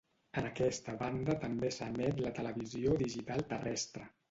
[0.39, 4.11] En aquesta banda també s'emet la televisió digital terrestre.